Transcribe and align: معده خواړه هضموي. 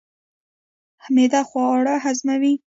معده 1.13 1.41
خواړه 1.49 1.95
هضموي. 2.05 2.53